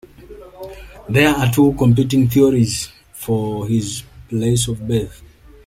There 1.07 1.29
are 1.29 1.53
two 1.53 1.73
competing 1.77 2.27
theories 2.27 2.89
for 3.11 3.67
his 3.67 4.01
place 4.29 4.67
of 4.67 4.87
birth. 4.87 5.21